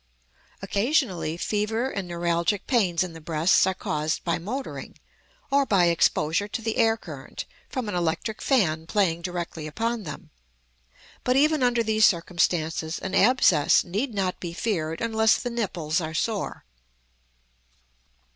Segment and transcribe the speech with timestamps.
[0.63, 4.97] Occasionally fever and neuralgic pains in the breasts are caused by motoring,
[5.51, 10.31] or by exposure to the air current from an electric fan playing directly upon them.
[11.23, 16.15] But even under these circumstances an abscess need not be feared unless the nipples are
[16.15, 16.65] sore.